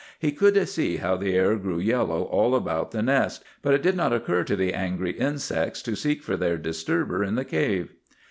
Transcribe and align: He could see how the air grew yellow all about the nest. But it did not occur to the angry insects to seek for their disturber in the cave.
He 0.17 0.31
could 0.31 0.67
see 0.67 0.97
how 0.97 1.15
the 1.15 1.35
air 1.35 1.55
grew 1.57 1.77
yellow 1.77 2.23
all 2.23 2.55
about 2.55 2.89
the 2.89 3.03
nest. 3.03 3.43
But 3.61 3.75
it 3.75 3.83
did 3.83 3.95
not 3.95 4.11
occur 4.11 4.43
to 4.45 4.55
the 4.55 4.73
angry 4.73 5.11
insects 5.11 5.79
to 5.83 5.95
seek 5.95 6.23
for 6.23 6.35
their 6.35 6.57
disturber 6.57 7.23
in 7.23 7.35
the 7.35 7.45
cave. 7.45 7.93